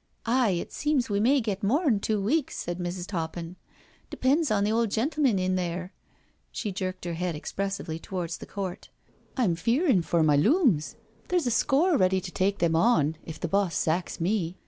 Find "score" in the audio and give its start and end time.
11.50-11.96